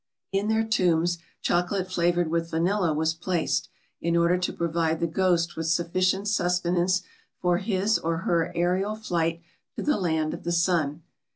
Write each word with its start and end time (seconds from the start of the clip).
In 0.31 0.47
their 0.47 0.63
tombs, 0.63 1.19
chocolate 1.43 1.91
flavoured 1.91 2.29
with 2.31 2.49
vanilla 2.49 2.91
was 2.91 3.13
placed, 3.13 3.69
in 4.01 4.17
order 4.17 4.35
to 4.39 4.51
provide 4.51 4.99
the 4.99 5.05
ghost 5.05 5.55
with 5.55 5.67
sufficient 5.67 6.27
sustenance 6.27 7.03
for 7.39 7.59
his 7.59 7.99
or 7.99 8.17
her 8.25 8.51
aerial 8.55 8.95
flight 8.95 9.43
to 9.75 9.83
the 9.83 9.97
Land 9.99 10.33
of 10.33 10.43
the 10.43 10.51
Sun. 10.51 11.03